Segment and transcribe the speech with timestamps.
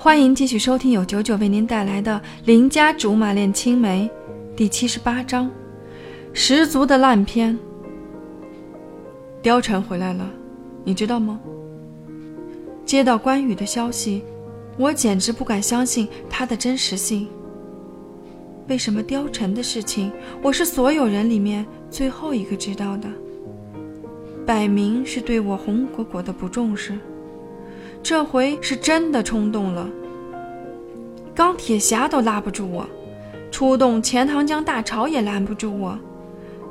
[0.00, 4.08] 欢迎继续收听由九九为您带来的《邻家竹马恋青梅》
[4.56, 5.50] 第七十八章：
[6.32, 7.58] 十足的烂片。
[9.42, 10.30] 貂蝉回来了，
[10.84, 11.40] 你知道吗？
[12.86, 14.22] 接到关羽的消息，
[14.78, 17.26] 我简直不敢相信他的真实性。
[18.68, 23.08] 为什么貂蝉的事情，我是所有人里面最后一个知道的？
[24.46, 26.96] 摆明是对我红果果的不重视。
[28.02, 29.86] 这回是真的冲动了，
[31.34, 32.88] 钢铁侠都拉不住我，
[33.50, 35.98] 出动钱塘江大潮也拦不住我，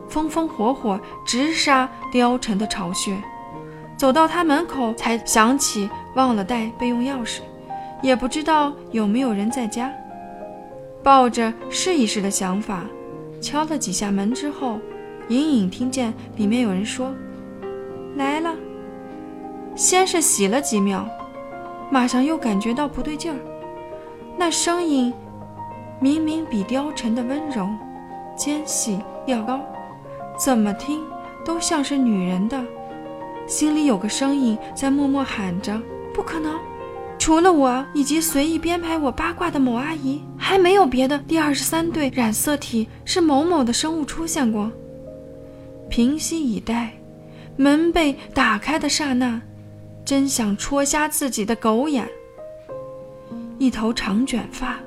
[0.10, 3.16] 风风火火直杀貂蝉的巢穴，
[3.96, 7.42] 走到他门口才想起忘了带备用钥匙，
[8.02, 9.94] 也不知道有没有人在家，
[11.04, 12.84] 抱着试一试的想法，
[13.40, 14.80] 敲了几下门之后，
[15.28, 17.14] 隐隐听见里面有人说
[18.18, 18.56] ：“来了。”
[19.76, 21.08] 先是洗了几秒。
[21.90, 23.38] 马上又感觉到不对劲儿，
[24.38, 25.14] 那声音
[26.00, 27.67] 明明比貂蝉的温柔、
[28.36, 29.59] 尖细要高，
[30.38, 31.02] 怎么听
[31.45, 32.62] 都像是女人的。
[33.47, 35.81] 心里有个声音在默默喊着
[36.14, 36.53] ：“不可能！
[37.17, 44.69] 除了我以及随意编排我八卦的某阿姨，还没有别的第二十三对染色体是某某的生物出现过。”
[45.90, 46.92] 平息以待，
[47.56, 49.42] 门被打开的刹那。
[50.08, 52.08] 真想戳瞎自己的狗眼。
[53.58, 54.80] 一头长卷发，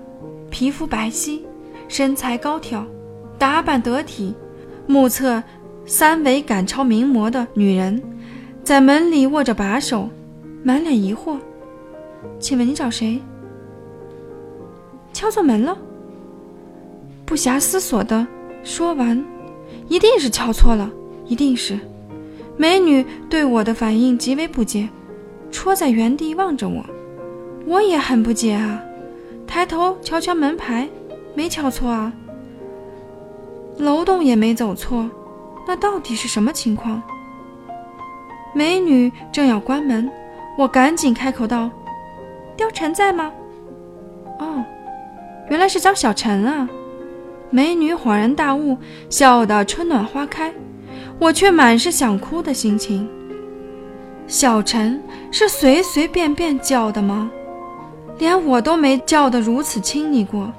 [0.48, 1.42] 皮肤白皙，
[1.88, 2.86] 身材高挑，
[3.38, 4.34] 打扮得体，
[4.86, 5.42] 目测
[5.84, 8.02] 三围赶超名模的女人，
[8.64, 10.08] 在门里握着把手，
[10.62, 11.36] 满脸疑惑
[12.40, 13.20] ：“请问你找谁？”
[15.12, 15.76] 敲错门了。
[17.26, 18.26] 不暇思索的
[18.64, 19.22] 说完
[19.86, 20.90] ：“一定是敲错了，
[21.26, 21.78] 一定是。”
[22.56, 24.88] 美女对我的反应极为不解。
[25.50, 26.84] 戳在原地望着我，
[27.66, 28.80] 我也很不解啊。
[29.46, 30.88] 抬头瞧瞧门牌，
[31.34, 32.12] 没瞧错啊。
[33.78, 35.08] 楼栋也没走错，
[35.66, 37.02] 那到底是什么情况？
[38.54, 40.10] 美女正要关门，
[40.58, 41.70] 我赶紧开口道
[42.58, 43.32] ：“貂蝉在吗？”
[44.38, 44.64] 哦，
[45.48, 46.68] 原来是找小陈啊。
[47.50, 48.78] 美女恍然大悟，
[49.08, 50.52] 笑得春暖花开，
[51.18, 53.08] 我却满是想哭的心情。
[54.30, 55.02] 小陈
[55.32, 57.28] 是随随便便叫的吗？
[58.16, 60.52] 连我都没叫得如此亲昵过，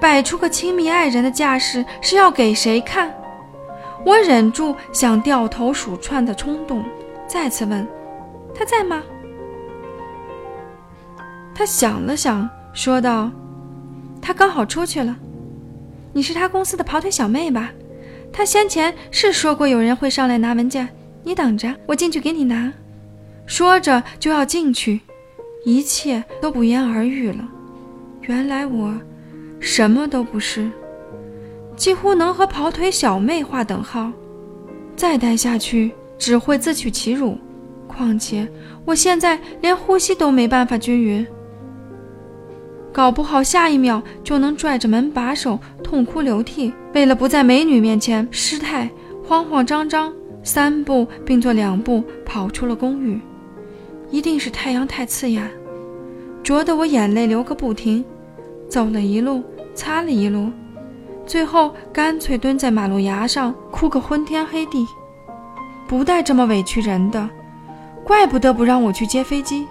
[0.00, 3.14] 摆出个亲密爱人的架势是要给谁看？
[4.06, 6.82] 我忍住想掉头鼠窜的冲动，
[7.26, 7.86] 再次问
[8.56, 9.02] ：“他在吗？”
[11.54, 13.30] 他想了想，说道
[14.22, 15.14] ：“他刚好出去了。
[16.14, 17.70] 你是他公司的跑腿小妹吧？
[18.32, 20.88] 他先前是说过有人会上来拿文件。”
[21.24, 22.72] 你等着，我进去给你拿。
[23.46, 25.00] 说着就要进去，
[25.64, 27.48] 一切都不言而喻了。
[28.22, 28.94] 原来我
[29.60, 30.70] 什么都不是，
[31.76, 34.10] 几乎能和跑腿小妹划等号。
[34.94, 37.36] 再待下去只会自取其辱。
[37.88, 38.48] 况且
[38.84, 41.26] 我现在连呼吸都没办法均匀，
[42.92, 46.72] 搞不好下一秒就能拽着门把手痛哭流涕。
[46.94, 48.88] 为了不在美女面前失态，
[49.26, 50.12] 慌慌张张。
[50.42, 53.20] 三步并作两步跑出了公寓，
[54.10, 55.48] 一定是太阳太刺眼，
[56.42, 58.04] 灼得我眼泪流个不停。
[58.68, 59.42] 走了一路，
[59.74, 60.50] 擦了一路，
[61.26, 64.86] 最后干脆蹲在马路牙上哭个昏天黑地。
[65.86, 67.28] 不带这么委屈人的，
[68.02, 69.66] 怪不得不让我去接飞机。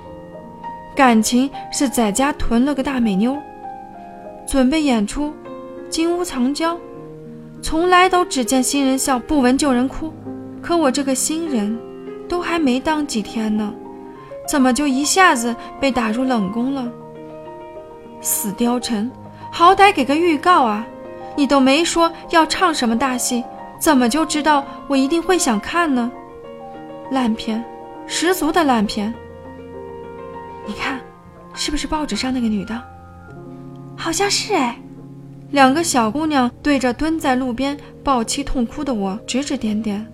[0.96, 3.36] 感情是在家囤了个大美妞，
[4.48, 5.34] 准备演出，
[5.90, 6.78] 金屋藏娇。
[7.62, 10.14] 从来都只见新人笑，不闻旧人哭。
[10.62, 11.78] 可我这个新人，
[12.30, 13.74] 都还没当几天呢，
[14.48, 16.92] 怎么就一下子被打入冷宫了？
[18.22, 19.10] 死貂蝉，
[19.52, 20.86] 好歹给个预告啊！
[21.36, 23.44] 你都没说要唱什么大戏，
[23.80, 26.12] 怎么就知道我一定会想看呢？
[27.10, 27.64] 烂片，
[28.06, 29.14] 十足的烂片！
[30.66, 31.00] 你看，
[31.56, 32.80] 是不是报纸上那个女的？
[33.98, 34.78] 好像是哎。
[35.52, 40.06] 两个小姑娘对着蹲在路边抱膝痛哭的我指指点点。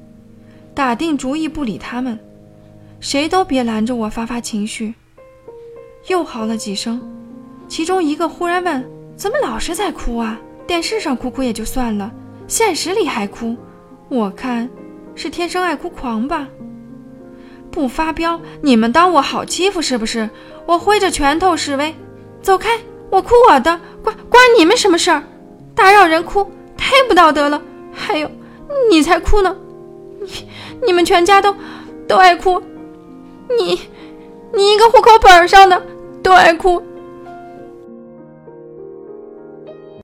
[0.77, 2.19] 打定主意不理他们，
[2.99, 4.93] 谁都别拦着我发发情绪。
[6.05, 7.01] 又嚎了几声，
[7.67, 8.87] 其中一个忽然问
[9.17, 10.39] ：“怎么老是在哭啊？
[10.67, 12.11] 电视上哭哭也就算了，
[12.47, 13.57] 现实里还哭？
[14.07, 14.69] 我看
[15.15, 16.47] 是天生爱哭狂吧。”
[17.71, 20.29] 不发飙，你们当我好欺负是不是？
[20.67, 21.91] 我挥着拳头示威
[22.39, 22.69] ：“走开！
[23.09, 25.23] 我哭我的，关关你们什么事儿？
[25.73, 26.47] 打扰人哭
[26.77, 27.59] 太不道德了。
[27.91, 28.29] 还有，
[28.91, 29.57] 你才哭呢！”
[30.85, 31.55] 你们全家都
[32.07, 32.61] 都爱哭，
[33.57, 33.79] 你
[34.53, 35.81] 你一个户口本上的
[36.23, 36.81] 都爱哭，